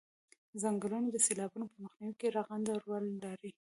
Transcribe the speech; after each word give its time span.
څنګلونه 0.63 1.07
د 1.11 1.17
سیلابونو 1.25 1.65
په 1.71 1.77
مخنیوي 1.83 2.15
کې 2.19 2.33
رغنده 2.37 2.73
رول 2.85 3.05
لري 3.23 3.51